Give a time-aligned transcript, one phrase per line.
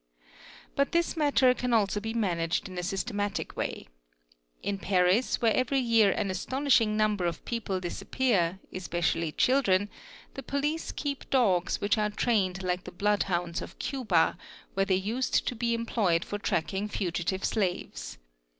[0.75, 3.87] But this matter can also be managed in a systematic way.
[4.63, 9.89] In Paris, "where every year an astonishing number of people disappear, especially children,
[10.33, 14.39] the police keep dogs which are trained like the bloodhounds of Cuba,
[14.73, 18.17] where they used to be employed for tracking fugitive slaves.